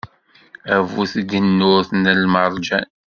A 0.73 0.75
bu 0.91 1.03
tgennurt 1.13 1.89
n 1.95 2.03
lmerjan. 2.23 2.87